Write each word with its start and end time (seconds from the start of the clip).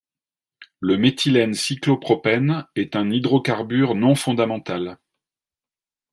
Le 0.79 0.97
méthylènecyclopropène 0.97 2.65
est 2.75 2.95
un 2.95 3.11
hydrocarbure 3.11 3.93
non 3.93 4.15
fondamental. 4.15 4.97